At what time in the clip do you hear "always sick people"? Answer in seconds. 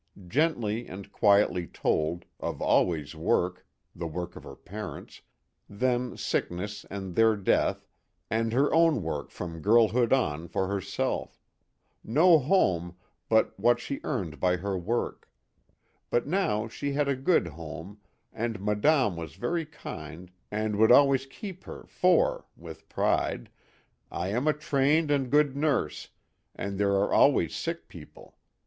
27.13-28.35